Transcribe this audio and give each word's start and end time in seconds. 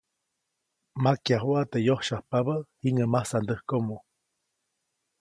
Makyajuʼa 1.03 1.61
teʼ 1.71 1.83
yosyajpabä 1.87 2.55
jiŋäʼ 2.81 3.09
masandäjkomo. 3.13 3.97